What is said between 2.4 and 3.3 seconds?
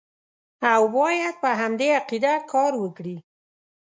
کار وکړي.